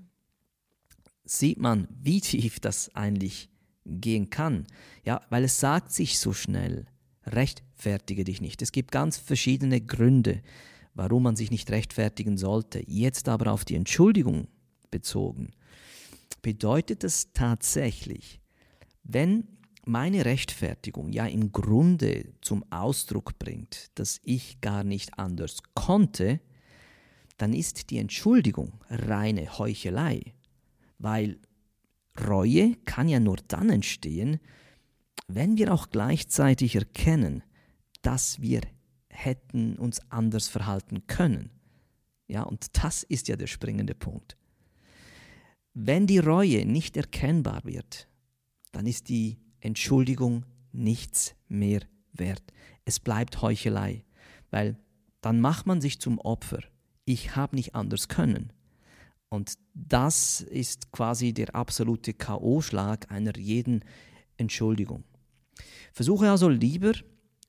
sieht 1.23 1.59
man, 1.59 1.87
wie 2.01 2.21
tief 2.21 2.59
das 2.59 2.93
eigentlich 2.95 3.49
gehen 3.85 4.29
kann. 4.29 4.67
Ja, 5.03 5.21
weil 5.29 5.43
es 5.43 5.59
sagt 5.59 5.91
sich 5.91 6.19
so 6.19 6.33
schnell, 6.33 6.85
rechtfertige 7.25 8.23
dich 8.23 8.41
nicht. 8.41 8.61
Es 8.61 8.71
gibt 8.71 8.91
ganz 8.91 9.17
verschiedene 9.17 9.81
Gründe, 9.81 10.41
warum 10.93 11.23
man 11.23 11.35
sich 11.35 11.51
nicht 11.51 11.71
rechtfertigen 11.71 12.37
sollte. 12.37 12.83
Jetzt 12.87 13.29
aber 13.29 13.51
auf 13.51 13.65
die 13.65 13.75
Entschuldigung 13.75 14.47
bezogen, 14.89 15.51
bedeutet 16.41 17.03
es 17.03 17.31
tatsächlich, 17.33 18.41
wenn 19.03 19.47
meine 19.85 20.25
Rechtfertigung 20.25 21.11
ja 21.11 21.25
im 21.25 21.51
Grunde 21.51 22.33
zum 22.41 22.63
Ausdruck 22.71 23.39
bringt, 23.39 23.91
dass 23.95 24.19
ich 24.23 24.61
gar 24.61 24.83
nicht 24.83 25.17
anders 25.17 25.59
konnte, 25.73 26.39
dann 27.37 27.53
ist 27.53 27.89
die 27.89 27.97
Entschuldigung 27.97 28.73
reine 28.89 29.57
Heuchelei, 29.57 30.33
weil 30.99 31.39
Reue 32.27 32.75
kann 32.85 33.07
ja 33.07 33.19
nur 33.19 33.37
dann 33.47 33.69
entstehen, 33.69 34.39
wenn 35.27 35.57
wir 35.57 35.73
auch 35.73 35.89
gleichzeitig 35.89 36.75
erkennen, 36.75 37.43
dass 38.01 38.41
wir 38.41 38.61
hätten 39.09 39.77
uns 39.77 39.99
anders 40.11 40.47
verhalten 40.47 41.07
können. 41.07 41.51
Ja, 42.27 42.43
und 42.43 42.67
das 42.83 43.03
ist 43.03 43.27
ja 43.27 43.35
der 43.35 43.47
springende 43.47 43.95
Punkt. 43.95 44.37
Wenn 45.73 46.05
die 46.07 46.19
Reue 46.19 46.65
nicht 46.65 46.97
erkennbar 46.97 47.63
wird, 47.63 48.07
dann 48.71 48.85
ist 48.85 49.09
die 49.09 49.39
Entschuldigung 49.61 50.45
nichts 50.71 51.35
mehr 51.47 51.81
wert. 52.13 52.43
Es 52.85 52.99
bleibt 52.99 53.41
Heuchelei, 53.41 54.03
weil 54.49 54.77
dann 55.21 55.39
macht 55.39 55.65
man 55.65 55.81
sich 55.81 55.99
zum 55.99 56.19
Opfer. 56.19 56.59
Ich 57.05 57.35
habe 57.35 57.55
nicht 57.55 57.75
anders 57.75 58.07
können. 58.07 58.51
Und 59.29 59.53
das 59.73 60.41
ist 60.41 60.91
quasi 60.91 61.33
der 61.33 61.55
absolute 61.55 62.13
KO-Schlag 62.13 63.09
einer 63.11 63.37
jeden 63.37 63.85
Entschuldigung. 64.37 65.05
Versuche 65.93 66.29
also 66.29 66.49
lieber 66.49 66.93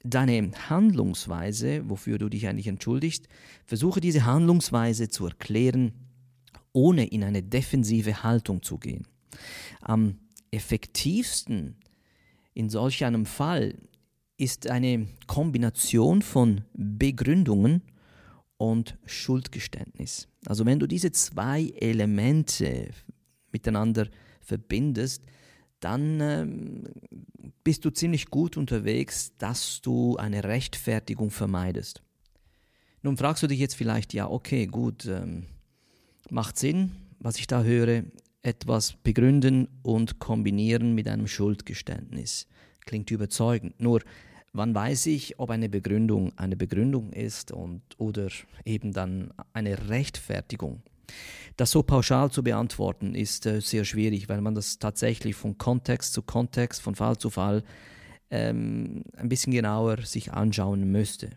deine 0.05 0.51
Handlungsweise, 0.69 1.89
wofür 1.89 2.19
du 2.19 2.29
dich 2.29 2.47
eigentlich 2.47 2.67
entschuldigst, 2.67 3.29
versuche 3.65 4.01
diese 4.01 4.25
Handlungsweise 4.25 5.09
zu 5.09 5.27
erklären, 5.27 5.93
ohne 6.73 7.07
in 7.07 7.25
eine 7.25 7.43
defensive 7.43 8.23
Haltung 8.23 8.63
zu 8.63 8.79
gehen. 8.79 9.07
Am 9.81 10.19
effektivsten 10.51 11.77
in 12.55 12.69
solch 12.69 13.05
einem 13.05 13.27
Fall 13.27 13.75
ist 14.37 14.69
eine 14.69 15.07
Kombination 15.27 16.23
von 16.23 16.63
Begründungen 16.75 17.83
und 18.57 18.99
Schuldgeständnis. 19.07 20.29
Also 20.47 20.67
wenn 20.67 20.79
du 20.79 20.87
diese 20.87 21.13
zwei 21.13 21.73
Elemente 21.77 22.91
miteinander 23.53 24.09
verbindest, 24.41 25.25
dann 25.81 26.21
ähm, 26.21 26.85
bist 27.65 27.85
du 27.85 27.91
ziemlich 27.91 28.27
gut 28.27 28.57
unterwegs, 28.57 29.33
dass 29.39 29.81
du 29.81 30.17
eine 30.17 30.45
Rechtfertigung 30.45 31.31
vermeidest. 31.31 32.03
Nun 33.03 33.17
fragst 33.17 33.43
du 33.43 33.49
dich 33.49 33.59
jetzt 33.59 33.75
vielleicht, 33.75 34.15
ja, 34.15 34.31
okay, 34.31 34.67
gut, 34.67 35.07
ähm, 35.07 35.47
macht 36.31 36.57
Sinn, 36.57 36.93
was 37.19 37.39
ich 37.39 37.49
da 37.49 37.63
höre, 37.63 38.05
etwas 38.43 38.95
begründen 39.03 39.69
und 39.83 40.19
kombinieren 40.19 40.95
mit 40.95 41.09
einem 41.09 41.29
Schuldgeständnis. 41.29 42.47
Klingt 42.85 43.11
überzeugend. 43.11 43.81
Nur, 43.81 44.03
wann 44.53 44.75
weiß 44.75 45.07
ich, 45.07 45.39
ob 45.39 45.51
eine 45.51 45.69
Begründung 45.69 46.37
eine 46.37 46.57
Begründung 46.57 47.13
ist 47.13 47.53
und, 47.53 47.83
oder 47.99 48.29
eben 48.65 48.93
dann 48.93 49.33
eine 49.53 49.89
Rechtfertigung? 49.89 50.83
Das 51.57 51.71
so 51.71 51.83
pauschal 51.83 52.31
zu 52.31 52.43
beantworten 52.43 53.15
ist 53.15 53.47
äh, 53.47 53.61
sehr 53.61 53.85
schwierig, 53.85 54.29
weil 54.29 54.41
man 54.41 54.55
das 54.55 54.79
tatsächlich 54.79 55.35
von 55.35 55.59
Kontext 55.59 56.13
zu 56.15 56.23
Kontext, 56.23 56.81
von 56.81 56.95
Fall 56.95 57.19
zu 57.19 57.31
Fall 57.31 57.63
ähm, 58.31 59.05
ein 59.17 59.29
bisschen 59.29 59.53
genauer 59.53 60.03
sich 60.03 60.33
anschauen 60.33 60.91
müsste. 60.91 61.31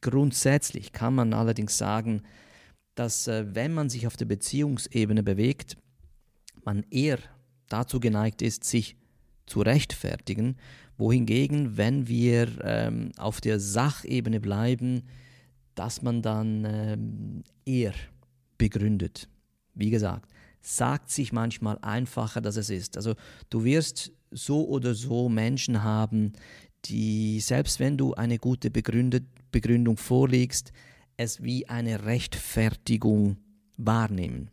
Grundsätzlich 0.00 0.92
kann 0.92 1.14
man 1.14 1.34
allerdings 1.34 1.76
sagen, 1.76 2.22
dass 2.94 3.28
äh, 3.28 3.54
wenn 3.54 3.74
man 3.74 3.90
sich 3.90 4.06
auf 4.06 4.16
der 4.16 4.24
Beziehungsebene 4.24 5.22
bewegt, 5.22 5.76
man 6.66 6.84
eher 6.90 7.18
dazu 7.68 8.00
geneigt 8.00 8.42
ist, 8.42 8.64
sich 8.64 8.96
zu 9.46 9.60
rechtfertigen, 9.60 10.56
wohingegen, 10.96 11.76
wenn 11.76 12.08
wir 12.08 12.48
ähm, 12.62 13.12
auf 13.16 13.40
der 13.40 13.58
Sachebene 13.58 14.40
bleiben, 14.40 15.02
dass 15.74 16.02
man 16.02 16.22
dann 16.22 16.64
ähm, 16.64 17.44
eher 17.64 17.94
begründet. 18.58 19.28
Wie 19.74 19.90
gesagt, 19.90 20.30
sagt 20.60 21.10
sich 21.10 21.32
manchmal 21.32 21.78
einfacher, 21.80 22.40
dass 22.40 22.56
es 22.56 22.70
ist. 22.70 22.96
Also 22.96 23.14
du 23.48 23.64
wirst 23.64 24.12
so 24.30 24.68
oder 24.68 24.94
so 24.94 25.28
Menschen 25.28 25.82
haben, 25.82 26.34
die, 26.84 27.40
selbst 27.40 27.80
wenn 27.80 27.96
du 27.96 28.14
eine 28.14 28.38
gute 28.38 28.70
Begründung 28.70 29.96
vorlegst, 29.96 30.72
es 31.16 31.42
wie 31.42 31.68
eine 31.68 32.04
Rechtfertigung 32.04 33.36
wahrnehmen. 33.76 34.50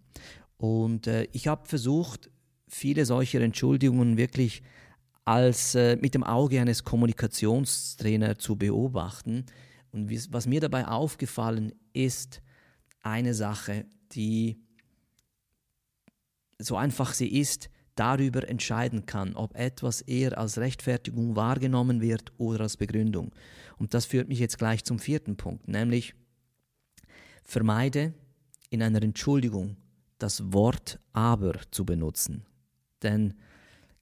Und 0.58 1.08
äh, 1.08 1.28
ich 1.32 1.48
habe 1.48 1.68
versucht, 1.68 2.30
viele 2.68 3.06
solcher 3.06 3.42
Entschuldigungen 3.42 4.18
wirklich 4.18 4.64
als 5.26 5.76
äh, 5.76 5.98
mit 5.98 6.14
dem 6.14 6.24
Auge 6.24 6.60
eines 6.60 6.84
Kommunikationstrainers 6.84 8.38
zu 8.40 8.56
beobachten. 8.56 9.46
Und 9.92 10.12
was 10.32 10.48
mir 10.48 10.62
dabei 10.62 10.88
aufgefallen 10.88 11.74
ist, 11.94 12.42
eine 13.02 13.34
Sache, 13.34 13.86
die 14.12 14.58
so 16.60 16.76
einfach 16.76 17.14
sie 17.14 17.28
ist, 17.28 17.70
darüber 17.96 18.48
entscheiden 18.48 19.06
kann, 19.06 19.36
ob 19.36 19.56
etwas 19.56 20.02
eher 20.02 20.38
als 20.38 20.58
Rechtfertigung 20.58 21.36
wahrgenommen 21.36 22.02
wird 22.02 22.32
oder 22.38 22.62
als 22.62 22.78
Begründung. 22.78 23.32
Und 23.78 23.94
das 23.94 24.06
führt 24.06 24.28
mich 24.28 24.40
jetzt 24.40 24.58
gleich 24.58 24.84
zum 24.84 25.00
vierten 25.00 25.36
Punkt, 25.36 25.68
nämlich 25.68 26.14
vermeide 27.44 28.14
in 28.70 28.84
einer 28.84 29.02
Entschuldigung 29.02 29.78
das 30.18 30.54
Wort 30.54 31.00
aber 31.14 31.60
zu 31.72 31.86
benutzen. 31.86 32.46
Denn 33.04 33.34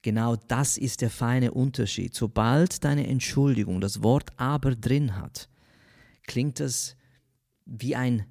genau 0.02 0.36
das 0.36 0.78
ist 0.78 1.02
der 1.02 1.10
feine 1.10 1.52
Unterschied. 1.52 2.14
Sobald 2.14 2.84
deine 2.84 3.06
Entschuldigung 3.06 3.80
das 3.80 4.02
Wort 4.02 4.30
aber 4.36 4.74
drin 4.74 5.16
hat, 5.16 5.48
klingt 6.26 6.60
es 6.60 6.96
wie 7.64 7.96
ein 7.96 8.26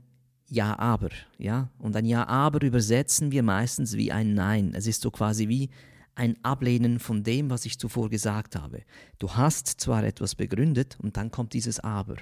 ja, 0.47 0.77
aber, 0.77 1.09
ja. 1.37 1.69
Und 1.79 1.95
ein 1.95 2.05
Ja, 2.05 2.27
aber 2.27 2.61
übersetzen 2.61 3.31
wir 3.31 3.41
meistens 3.43 3.97
wie 3.97 4.11
ein 4.11 4.35
Nein. 4.35 4.73
Es 4.75 4.85
ist 4.85 5.01
so 5.01 5.09
quasi 5.09 5.47
wie 5.47 5.69
ein 6.13 6.37
Ablehnen 6.43 6.99
von 6.99 7.23
dem, 7.23 7.49
was 7.49 7.65
ich 7.65 7.79
zuvor 7.79 8.09
gesagt 8.09 8.55
habe. 8.55 8.83
Du 9.19 9.31
hast 9.33 9.67
zwar 9.67 10.03
etwas 10.03 10.35
begründet 10.35 10.97
und 11.01 11.17
dann 11.17 11.31
kommt 11.31 11.53
dieses 11.53 11.79
Aber. 11.79 12.15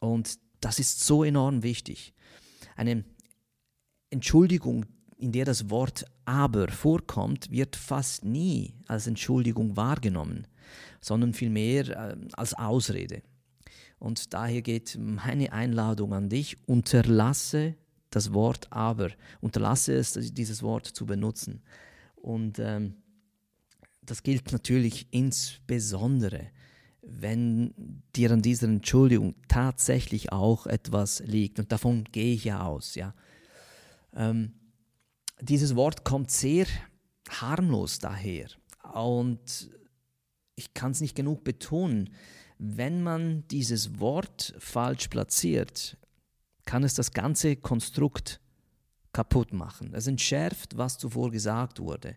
Und 0.00 0.38
das 0.60 0.78
ist 0.78 1.00
so 1.00 1.24
enorm 1.24 1.62
wichtig. 1.62 2.14
Eine 2.76 3.04
Entschuldigung, 4.14 4.86
in 5.16 5.32
der 5.32 5.44
das 5.44 5.70
Wort 5.70 6.04
aber 6.24 6.68
vorkommt, 6.68 7.50
wird 7.50 7.76
fast 7.76 8.24
nie 8.24 8.74
als 8.86 9.06
Entschuldigung 9.06 9.76
wahrgenommen, 9.76 10.46
sondern 11.00 11.34
vielmehr 11.34 11.88
äh, 11.88 12.16
als 12.32 12.54
Ausrede. 12.54 13.22
Und 13.98 14.32
daher 14.34 14.62
geht 14.62 14.98
meine 14.98 15.52
Einladung 15.52 16.14
an 16.14 16.28
dich, 16.28 16.56
unterlasse 16.66 17.74
das 18.10 18.32
Wort 18.32 18.70
aber, 18.70 19.10
unterlasse 19.40 19.94
es, 19.94 20.12
dieses 20.12 20.62
Wort 20.62 20.86
zu 20.86 21.06
benutzen. 21.06 21.62
Und 22.16 22.58
ähm, 22.58 22.94
das 24.02 24.22
gilt 24.22 24.52
natürlich 24.52 25.08
insbesondere, 25.10 26.48
wenn 27.02 28.02
dir 28.14 28.30
an 28.30 28.42
dieser 28.42 28.68
Entschuldigung 28.68 29.34
tatsächlich 29.48 30.32
auch 30.32 30.66
etwas 30.66 31.20
liegt. 31.26 31.58
Und 31.58 31.72
davon 31.72 32.04
gehe 32.12 32.34
ich 32.34 32.44
ja 32.44 32.64
aus. 32.64 32.94
Ja. 32.94 33.14
Ähm, 34.14 34.52
dieses 35.40 35.74
Wort 35.76 36.04
kommt 36.04 36.30
sehr 36.30 36.66
harmlos 37.28 37.98
daher. 37.98 38.48
Und 38.92 39.70
ich 40.56 40.74
kann 40.74 40.92
es 40.92 41.00
nicht 41.00 41.14
genug 41.14 41.44
betonen 41.44 42.10
wenn 42.58 43.02
man 43.02 43.44
dieses 43.48 44.00
Wort 44.00 44.54
falsch 44.58 45.08
platziert, 45.08 45.96
kann 46.64 46.84
es 46.84 46.94
das 46.94 47.12
ganze 47.12 47.56
Konstrukt 47.56 48.40
kaputt 49.12 49.52
machen. 49.52 49.92
Es 49.92 50.06
entschärft, 50.06 50.76
was 50.76 50.98
zuvor 50.98 51.30
gesagt 51.30 51.78
wurde. 51.78 52.16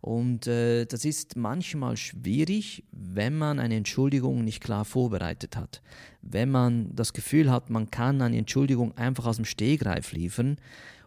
Und 0.00 0.46
äh, 0.46 0.84
das 0.84 1.06
ist 1.06 1.36
manchmal 1.36 1.96
schwierig, 1.96 2.84
wenn 2.90 3.38
man 3.38 3.58
eine 3.58 3.76
Entschuldigung 3.76 4.44
nicht 4.44 4.62
klar 4.62 4.84
vorbereitet 4.84 5.56
hat. 5.56 5.80
Wenn 6.20 6.50
man 6.50 6.94
das 6.94 7.14
Gefühl 7.14 7.50
hat, 7.50 7.70
man 7.70 7.90
kann 7.90 8.20
eine 8.20 8.36
Entschuldigung 8.36 8.96
einfach 8.98 9.24
aus 9.24 9.36
dem 9.36 9.46
Stegreif 9.46 10.12
liefern. 10.12 10.58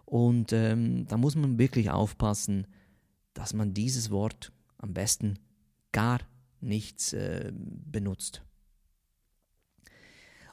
Und 0.07 0.53
ähm, 0.53 1.05
da 1.07 1.17
muss 1.17 1.35
man 1.35 1.59
wirklich 1.59 1.89
aufpassen, 1.89 2.65
dass 3.33 3.53
man 3.53 3.73
dieses 3.73 4.09
Wort 4.09 4.53
am 4.77 4.93
besten 4.93 5.37
gar 5.91 6.21
nichts 6.61 7.11
äh, 7.11 7.51
benutzt. 7.53 8.41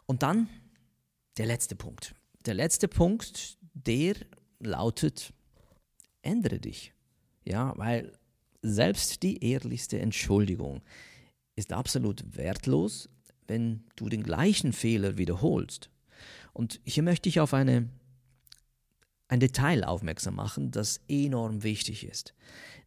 Und 0.06 0.24
dann 0.24 0.48
der 1.36 1.46
letzte 1.46 1.76
Punkt. 1.76 2.16
Der 2.46 2.54
letzte 2.54 2.88
Punkt, 2.88 3.58
der 3.74 4.16
lautet, 4.58 5.32
ändere 6.22 6.58
dich. 6.58 6.92
Ja, 7.44 7.74
weil 7.76 8.12
selbst 8.60 9.22
die 9.22 9.44
ehrlichste 9.44 10.00
Entschuldigung 10.00 10.82
ist 11.54 11.72
absolut 11.72 12.36
wertlos, 12.36 13.08
wenn 13.46 13.84
du 13.94 14.08
den 14.08 14.24
gleichen 14.24 14.72
Fehler 14.72 15.16
wiederholst. 15.16 15.90
Und 16.52 16.80
hier 16.84 17.04
möchte 17.04 17.28
ich 17.28 17.38
auf 17.38 17.54
eine, 17.54 17.88
ein 19.28 19.40
Detail 19.40 19.84
aufmerksam 19.84 20.36
machen, 20.36 20.70
das 20.70 21.00
enorm 21.08 21.62
wichtig 21.62 22.04
ist. 22.04 22.34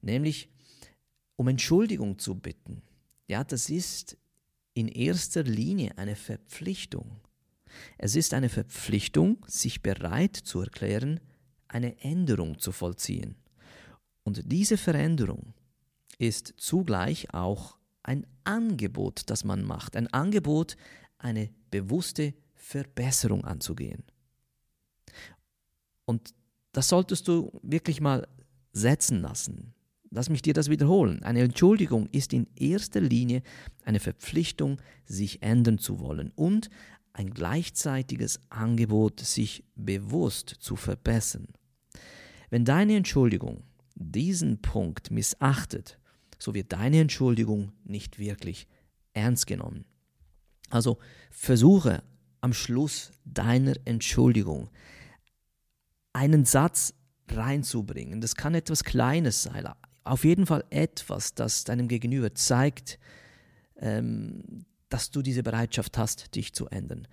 Nämlich, 0.01 0.49
um 1.35 1.47
Entschuldigung 1.47 2.19
zu 2.19 2.35
bitten. 2.35 2.81
Ja, 3.27 3.43
das 3.43 3.69
ist 3.69 4.17
in 4.73 4.87
erster 4.87 5.43
Linie 5.43 5.97
eine 5.97 6.15
Verpflichtung. 6.15 7.19
Es 7.97 8.15
ist 8.15 8.33
eine 8.33 8.49
Verpflichtung, 8.49 9.45
sich 9.47 9.81
bereit 9.81 10.35
zu 10.35 10.61
erklären, 10.61 11.19
eine 11.67 11.99
Änderung 12.01 12.59
zu 12.59 12.71
vollziehen. 12.71 13.35
Und 14.23 14.43
diese 14.51 14.77
Veränderung 14.77 15.53
ist 16.17 16.53
zugleich 16.57 17.33
auch 17.33 17.77
ein 18.03 18.25
Angebot, 18.43 19.23
das 19.29 19.43
man 19.43 19.63
macht, 19.63 19.95
ein 19.95 20.07
Angebot, 20.13 20.77
eine 21.17 21.49
bewusste 21.71 22.33
Verbesserung 22.55 23.43
anzugehen. 23.43 24.03
Und 26.07 26.33
das 26.71 26.87
solltest 26.87 27.27
du 27.27 27.59
wirklich 27.61 28.01
mal 28.01 28.27
setzen 28.71 29.21
lassen. 29.21 29.73
Lass 30.09 30.29
mich 30.29 30.41
dir 30.41 30.53
das 30.53 30.69
wiederholen. 30.69 31.21
Eine 31.23 31.41
Entschuldigung 31.41 32.07
ist 32.11 32.31
in 32.31 32.47
erster 32.55 33.01
Linie 33.01 33.43
eine 33.83 33.99
Verpflichtung, 33.99 34.79
sich 35.05 35.43
ändern 35.43 35.79
zu 35.79 35.99
wollen 35.99 36.31
und 36.35 36.69
ein 37.11 37.31
gleichzeitiges 37.31 38.39
Angebot, 38.49 39.19
sich 39.19 39.65
bewusst 39.75 40.55
zu 40.59 40.75
verbessern. 40.75 41.47
Wenn 42.49 42.63
deine 42.63 42.95
Entschuldigung 42.95 43.63
diesen 43.95 44.61
Punkt 44.61 45.11
missachtet, 45.11 45.99
so 46.39 46.53
wird 46.53 46.71
deine 46.71 47.01
Entschuldigung 47.01 47.73
nicht 47.83 48.19
wirklich 48.19 48.67
ernst 49.13 49.47
genommen. 49.47 49.83
Also 50.69 50.99
versuche 51.31 52.03
am 52.39 52.53
Schluss 52.53 53.11
deiner 53.25 53.73
Entschuldigung 53.83 54.69
einen 56.17 56.45
Satz 56.45 56.95
reinzubringen. 57.29 58.21
Das 58.21 58.35
kann 58.35 58.55
etwas 58.55 58.83
Kleines 58.83 59.43
sein, 59.43 59.69
auf 60.03 60.23
jeden 60.23 60.45
Fall 60.47 60.63
etwas, 60.71 61.35
das 61.35 61.63
deinem 61.63 61.87
Gegenüber 61.87 62.33
zeigt, 62.33 62.97
ähm, 63.79 64.65
dass 64.89 65.11
du 65.11 65.21
diese 65.21 65.43
Bereitschaft 65.43 65.97
hast, 65.97 66.33
dich 66.35 66.53
zu 66.53 66.67
ändern. 66.69 67.07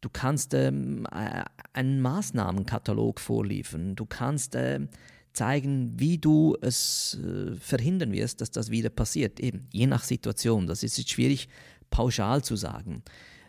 Du 0.00 0.08
kannst 0.10 0.54
ähm, 0.54 1.06
einen 1.10 2.00
Maßnahmenkatalog 2.00 3.20
vorliefern. 3.20 3.96
Du 3.96 4.06
kannst 4.06 4.54
äh, 4.54 4.86
zeigen, 5.32 5.98
wie 5.98 6.18
du 6.18 6.56
es 6.60 7.18
äh, 7.22 7.56
verhindern 7.56 8.12
wirst, 8.12 8.40
dass 8.40 8.52
das 8.52 8.70
wieder 8.70 8.90
passiert. 8.90 9.40
Eben, 9.40 9.66
je 9.72 9.86
nach 9.86 10.04
Situation. 10.04 10.66
Das 10.66 10.82
ist 10.82 10.96
jetzt 10.96 11.10
schwierig 11.10 11.48
pauschal 11.90 12.44
zu 12.44 12.56
sagen. 12.56 13.02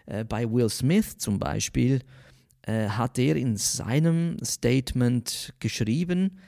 Äh, 0.08 0.26
bei 0.26 0.52
Will 0.52 0.70
Smith 0.70 1.18
zum 1.18 1.38
Beispiel 1.38 2.02
äh, 2.68 2.90
hat 2.90 3.18
er 3.18 3.38
in 3.38 3.56
seinem 3.56 4.38
Statement 4.44 5.54
geschrieben, 5.60 6.40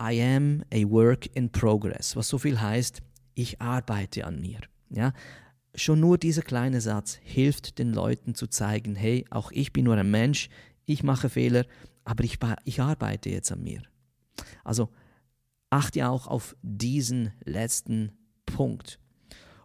I 0.00 0.20
am 0.20 0.64
a 0.72 0.82
work 0.90 1.26
in 1.34 1.50
progress, 1.50 2.16
was 2.16 2.28
so 2.28 2.38
viel 2.38 2.60
heißt, 2.60 3.00
ich 3.34 3.60
arbeite 3.60 4.26
an 4.26 4.40
mir. 4.40 4.60
Ja? 4.90 5.12
Schon 5.76 6.00
nur 6.00 6.18
dieser 6.18 6.42
kleine 6.42 6.80
Satz 6.80 7.20
hilft 7.22 7.78
den 7.78 7.92
Leuten 7.92 8.34
zu 8.34 8.48
zeigen, 8.48 8.96
hey, 8.96 9.24
auch 9.30 9.52
ich 9.52 9.72
bin 9.72 9.84
nur 9.84 9.96
ein 9.96 10.10
Mensch, 10.10 10.48
ich 10.86 11.04
mache 11.04 11.28
Fehler, 11.28 11.64
aber 12.02 12.24
ich, 12.24 12.38
ich 12.64 12.80
arbeite 12.80 13.30
jetzt 13.30 13.52
an 13.52 13.62
mir. 13.62 13.82
Also 14.64 14.88
achte 15.70 16.08
auch 16.08 16.26
auf 16.26 16.56
diesen 16.62 17.32
letzten 17.44 18.10
Punkt. 18.44 18.98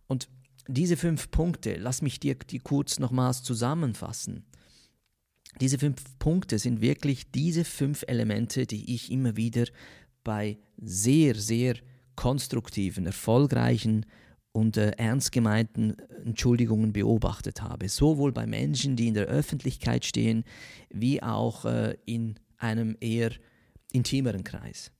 Und 0.06 0.30
diese 0.68 0.98
fünf 0.98 1.32
Punkte, 1.32 1.78
lass 1.78 2.04
mich 2.04 2.20
dir 2.20 2.36
die 2.36 2.60
kurz 2.60 3.00
nochmals 3.00 3.42
zusammenfassen. 3.42 4.46
Diese 5.62 5.78
fünf 5.78 6.04
Punkte 6.20 6.60
sind 6.60 6.82
wirklich 6.82 7.32
diese 7.32 7.64
fünf 7.64 8.04
Elemente, 8.08 8.66
die 8.66 8.94
ich 8.94 9.12
immer 9.12 9.38
wieder 9.38 9.66
bei 10.24 10.58
sehr, 10.78 11.36
sehr 11.36 11.76
konstruktiven, 12.16 13.06
erfolgreichen 13.06 14.06
und 14.52 14.78
äh, 14.78 14.92
ernst 14.98 15.32
gemeinten 15.32 15.98
Entschuldigungen 16.26 16.94
beobachtet 16.94 17.62
habe. 17.62 17.90
Sowohl 17.90 18.32
bei 18.32 18.48
Menschen, 18.48 18.96
die 18.96 19.08
in 19.08 19.14
der 19.14 19.26
Öffentlichkeit 19.26 20.06
stehen, 20.06 20.44
wie 20.90 21.22
auch 21.22 21.66
äh, 21.66 21.98
in 22.06 22.36
einem 22.58 22.98
eher 23.00 23.32
intimeren 23.92 24.44
Kreis. 24.44 24.92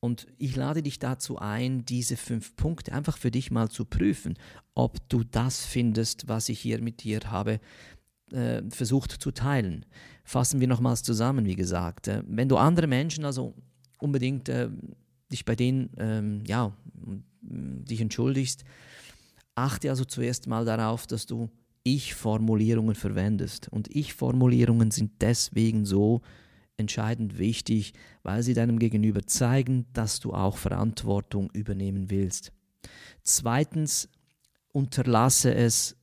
Und 0.00 0.26
ich 0.36 0.54
lade 0.54 0.82
dich 0.82 0.98
dazu 0.98 1.38
ein, 1.38 1.86
diese 1.86 2.18
fünf 2.18 2.56
Punkte 2.56 2.92
einfach 2.92 3.16
für 3.16 3.30
dich 3.30 3.50
mal 3.50 3.70
zu 3.70 3.86
prüfen, 3.86 4.34
ob 4.74 5.08
du 5.08 5.24
das 5.24 5.64
findest, 5.64 6.28
was 6.28 6.50
ich 6.50 6.60
hier 6.60 6.82
mit 6.82 7.04
dir 7.04 7.20
habe 7.24 7.58
äh, 8.34 8.62
versucht 8.70 9.12
zu 9.12 9.30
teilen. 9.30 9.86
Fassen 10.24 10.60
wir 10.60 10.68
nochmals 10.68 11.02
zusammen, 11.02 11.46
wie 11.46 11.54
gesagt. 11.54 12.08
Äh, 12.08 12.22
wenn 12.26 12.48
du 12.48 12.56
andere 12.56 12.86
Menschen 12.86 13.24
also 13.24 13.54
unbedingt 13.98 14.48
äh, 14.48 14.68
dich 15.30 15.44
bei 15.44 15.56
denen, 15.56 15.90
ähm, 15.98 16.42
ja, 16.46 16.72
dich 17.42 18.00
entschuldigst. 18.00 18.64
Achte 19.54 19.90
also 19.90 20.04
zuerst 20.04 20.46
mal 20.46 20.64
darauf, 20.64 21.06
dass 21.06 21.26
du 21.26 21.50
Ich-Formulierungen 21.82 22.94
verwendest. 22.94 23.68
Und 23.68 23.94
Ich-Formulierungen 23.94 24.90
sind 24.90 25.12
deswegen 25.20 25.84
so 25.84 26.22
entscheidend 26.76 27.38
wichtig, 27.38 27.92
weil 28.22 28.42
sie 28.42 28.54
deinem 28.54 28.78
Gegenüber 28.78 29.26
zeigen, 29.26 29.86
dass 29.92 30.18
du 30.20 30.32
auch 30.32 30.56
Verantwortung 30.56 31.50
übernehmen 31.52 32.10
willst. 32.10 32.52
Zweitens, 33.22 34.08
unterlasse 34.72 35.54
es, 35.54 35.96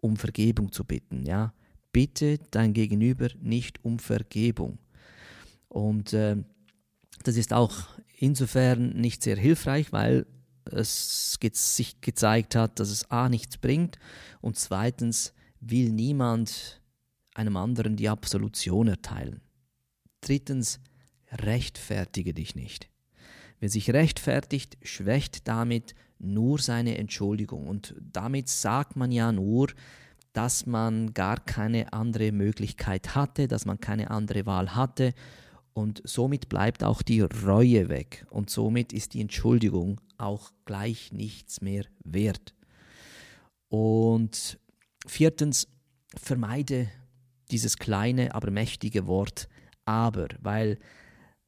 um 0.00 0.16
Vergebung 0.16 0.72
zu 0.72 0.84
bitten. 0.84 1.24
Ja? 1.26 1.52
Bitte 1.96 2.36
dein 2.50 2.74
Gegenüber 2.74 3.30
nicht 3.40 3.82
um 3.82 3.98
Vergebung. 3.98 4.76
Und 5.70 6.12
äh, 6.12 6.36
das 7.24 7.38
ist 7.38 7.54
auch 7.54 7.72
insofern 8.18 8.90
nicht 9.00 9.22
sehr 9.22 9.38
hilfreich, 9.38 9.94
weil 9.94 10.26
es 10.66 11.38
sich 11.40 12.02
gezeigt 12.02 12.54
hat, 12.54 12.80
dass 12.80 12.90
es 12.90 13.10
a 13.10 13.30
nichts 13.30 13.56
bringt 13.56 13.98
und 14.42 14.58
zweitens 14.58 15.32
will 15.60 15.88
niemand 15.88 16.82
einem 17.34 17.56
anderen 17.56 17.96
die 17.96 18.10
Absolution 18.10 18.88
erteilen. 18.88 19.40
Drittens, 20.20 20.80
rechtfertige 21.32 22.34
dich 22.34 22.56
nicht. 22.56 22.90
Wer 23.58 23.70
sich 23.70 23.88
rechtfertigt, 23.88 24.76
schwächt 24.82 25.48
damit 25.48 25.94
nur 26.18 26.58
seine 26.58 26.98
Entschuldigung. 26.98 27.66
Und 27.66 27.94
damit 27.98 28.50
sagt 28.50 28.96
man 28.96 29.12
ja 29.12 29.32
nur, 29.32 29.68
dass 30.36 30.66
man 30.66 31.14
gar 31.14 31.40
keine 31.40 31.94
andere 31.94 32.30
Möglichkeit 32.30 33.14
hatte, 33.14 33.48
dass 33.48 33.64
man 33.64 33.80
keine 33.80 34.10
andere 34.10 34.44
Wahl 34.44 34.74
hatte. 34.74 35.14
Und 35.72 36.02
somit 36.04 36.50
bleibt 36.50 36.84
auch 36.84 37.00
die 37.00 37.22
Reue 37.22 37.88
weg. 37.88 38.26
Und 38.28 38.50
somit 38.50 38.92
ist 38.92 39.14
die 39.14 39.22
Entschuldigung 39.22 39.98
auch 40.18 40.52
gleich 40.66 41.10
nichts 41.10 41.62
mehr 41.62 41.86
wert. 42.04 42.54
Und 43.68 44.58
viertens, 45.06 45.68
vermeide 46.14 46.90
dieses 47.50 47.78
kleine, 47.78 48.34
aber 48.34 48.50
mächtige 48.50 49.06
Wort 49.06 49.48
aber, 49.86 50.28
weil 50.40 50.78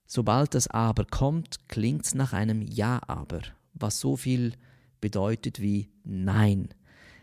sobald 0.07 0.55
das 0.55 0.67
aber 0.69 1.05
kommt, 1.05 1.69
klingt 1.69 2.07
es 2.07 2.15
nach 2.15 2.33
einem 2.33 2.63
Ja 2.63 3.01
aber, 3.07 3.43
was 3.75 4.01
so 4.01 4.17
viel 4.17 4.55
bedeutet 4.99 5.61
wie 5.61 5.91
Nein. 6.05 6.71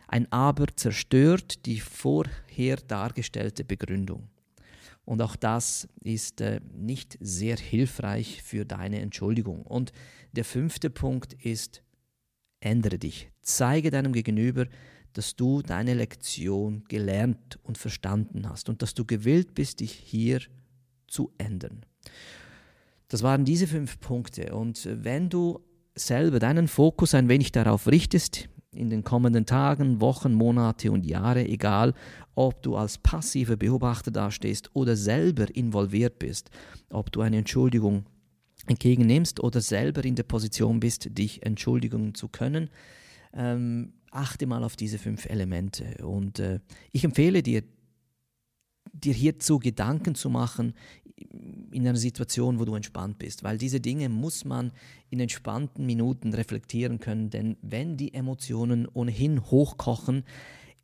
Ein 0.08 0.32
aber 0.32 0.68
zerstört 0.76 1.66
die 1.66 1.80
vorher 1.80 2.78
dargestellte 2.78 3.64
Begründung. 3.64 4.30
Und 5.06 5.22
auch 5.22 5.36
das 5.36 5.88
ist 6.04 6.42
äh, 6.42 6.60
nicht 6.74 7.18
sehr 7.22 7.58
hilfreich 7.58 8.42
für 8.42 8.66
deine 8.66 9.02
Entschuldigung. 9.02 9.62
Und 9.62 9.92
der 10.32 10.46
fünfte 10.46 10.90
Punkt 10.90 11.34
ist, 11.34 11.84
ändere 12.60 12.98
dich. 12.98 13.30
Zeige 13.42 13.92
deinem 13.92 14.14
Gegenüber, 14.14 14.66
dass 15.14 15.36
du 15.36 15.62
deine 15.62 15.94
Lektion 15.94 16.84
gelernt 16.90 17.60
und 17.64 17.78
verstanden 17.78 18.50
hast 18.50 18.68
und 18.68 18.82
dass 18.82 18.96
du 18.96 19.06
gewillt 19.06 19.54
bist, 19.54 19.80
dich 19.80 19.92
hier 19.94 20.42
zu 21.08 21.32
ändern. 21.38 21.86
Das 23.08 23.24
waren 23.24 23.46
diese 23.46 23.68
fünf 23.68 24.00
Punkte. 24.00 24.56
Und 24.56 24.90
wenn 24.92 25.30
du 25.30 25.62
selber 25.94 26.40
deinen 26.40 26.68
Fokus 26.68 27.14
ein 27.14 27.30
wenig 27.30 27.52
darauf 27.52 27.88
richtest, 27.88 28.50
in 28.76 28.90
den 28.90 29.04
kommenden 29.04 29.46
Tagen, 29.46 30.02
Wochen, 30.02 30.34
Monate 30.34 30.92
und 30.92 31.06
Jahre, 31.06 31.48
egal 31.48 31.94
ob 32.36 32.62
du 32.62 32.76
als 32.76 32.98
passiver 32.98 33.56
Beobachter 33.56 34.12
dastehst 34.12 34.70
oder 34.74 34.96
selber 34.96 35.54
involviert 35.56 36.20
bist, 36.20 36.50
ob 36.90 37.12
du 37.12 37.22
eine 37.22 37.38
Entschuldigung 37.38 38.06
entgegennimmst 38.68 39.40
oder 39.40 39.62
selber 39.62 40.04
in 40.04 40.16
der 40.16 40.24
Position 40.24 40.80
bist, 40.80 41.18
dich 41.18 41.44
entschuldigen 41.46 42.14
zu 42.14 42.28
können, 42.28 42.70
ähm, 43.34 43.94
achte 44.12 44.48
mal 44.48 44.64
auf 44.64 44.76
diese 44.76 44.98
fünf 44.98 45.26
Elemente. 45.26 46.06
Und 46.06 46.40
äh, 46.40 46.60
ich 46.92 47.04
empfehle 47.04 47.44
dir, 47.44 47.64
dir 48.94 49.14
hierzu 49.14 49.60
Gedanken 49.60 50.16
zu 50.16 50.30
machen 50.30 50.74
in 51.18 51.88
einer 51.88 51.98
Situation, 51.98 52.60
wo 52.60 52.66
du 52.66 52.76
entspannt 52.76 53.20
bist, 53.20 53.44
weil 53.44 53.58
diese 53.58 53.80
Dinge 53.80 54.10
muss 54.10 54.44
man 54.44 54.72
in 55.10 55.20
entspannten 55.20 55.86
Minuten 55.86 56.34
reflektieren 56.34 57.00
können, 57.00 57.30
denn 57.30 57.58
wenn 57.62 57.98
die 57.98 58.14
Emotionen 58.14 58.88
ohnehin 58.88 59.42
hochkochen, 59.42 60.24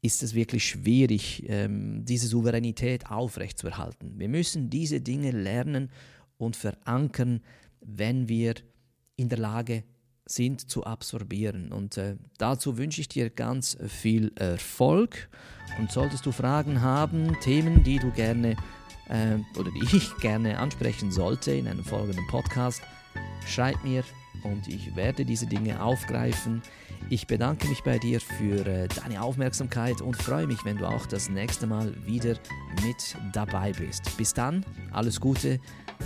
ist 0.01 0.23
es 0.23 0.33
wirklich 0.33 0.65
schwierig, 0.65 1.43
ähm, 1.47 2.03
diese 2.05 2.27
Souveränität 2.27 3.11
aufrechtzuerhalten. 3.11 4.17
Wir 4.17 4.29
müssen 4.29 4.69
diese 4.69 4.99
Dinge 4.99 5.31
lernen 5.31 5.91
und 6.37 6.55
verankern, 6.55 7.41
wenn 7.81 8.27
wir 8.27 8.55
in 9.15 9.29
der 9.29 9.37
Lage 9.37 9.83
sind 10.25 10.69
zu 10.69 10.85
absorbieren. 10.85 11.71
Und 11.71 11.97
äh, 11.97 12.15
dazu 12.37 12.77
wünsche 12.77 13.01
ich 13.01 13.09
dir 13.09 13.29
ganz 13.29 13.77
viel 13.87 14.31
Erfolg. 14.35 15.29
Und 15.79 15.91
solltest 15.91 16.25
du 16.25 16.31
Fragen 16.31 16.81
haben, 16.81 17.37
Themen, 17.41 17.83
die 17.83 17.99
du 17.99 18.11
gerne 18.11 18.55
äh, 19.09 19.37
oder 19.59 19.71
die 19.71 19.95
ich 19.95 20.17
gerne 20.17 20.59
ansprechen 20.59 21.11
sollte 21.11 21.51
in 21.51 21.67
einem 21.67 21.83
folgenden 21.83 22.25
Podcast, 22.27 22.81
schreib 23.45 23.83
mir 23.83 24.03
und 24.43 24.67
ich 24.67 24.95
werde 24.95 25.25
diese 25.25 25.45
Dinge 25.45 25.81
aufgreifen. 25.81 26.61
Ich 27.09 27.27
bedanke 27.27 27.67
mich 27.67 27.83
bei 27.83 27.99
dir 27.99 28.21
für 28.21 28.65
äh, 28.65 28.87
deine 28.87 29.21
Aufmerksamkeit 29.21 30.01
und 30.01 30.15
freue 30.15 30.47
mich, 30.47 30.63
wenn 30.65 30.77
du 30.77 30.85
auch 30.87 31.05
das 31.05 31.29
nächste 31.29 31.67
Mal 31.67 31.93
wieder 32.05 32.35
mit 32.83 33.15
dabei 33.33 33.73
bist. 33.73 34.17
Bis 34.17 34.33
dann, 34.33 34.65
alles 34.91 35.19
Gute 35.19 35.59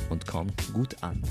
und 0.09 0.25
komm 0.25 0.47
gut 0.73 1.01
an. 1.03 1.21